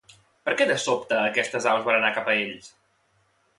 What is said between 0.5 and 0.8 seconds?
què, de